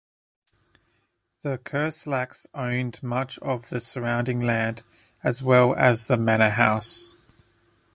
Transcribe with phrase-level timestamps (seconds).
[1.43, 4.81] The Kerslakes owned much of the surrounding land
[5.23, 7.17] as well as the manor house.